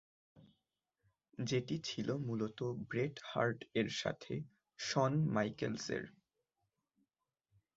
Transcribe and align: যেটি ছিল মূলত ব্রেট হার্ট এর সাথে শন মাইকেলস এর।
যেটি 1.39 1.75
ছিল 1.79 2.07
মূলত 2.27 2.59
ব্রেট 2.89 3.15
হার্ট 3.25 3.59
এর 3.73 3.89
সাথে 4.01 4.33
শন 4.79 5.13
মাইকেলস 5.33 5.85
এর। 5.89 6.03